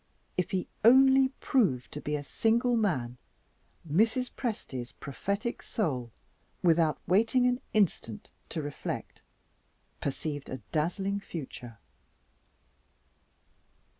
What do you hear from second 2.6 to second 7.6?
man, Mrs. Presty's prophetic soul, without waiting